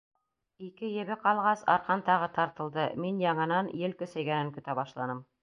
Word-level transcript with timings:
Ике 0.67 0.87
ебе 0.93 1.17
ҡалғас, 1.25 1.61
арҡан 1.73 2.01
тағы 2.07 2.31
тартылды, 2.39 2.87
мин 3.05 3.21
яңынан 3.27 3.71
ел 3.83 3.95
көсәйгәнен 4.01 4.53
көтә 4.59 4.79
башланым. 4.83 5.23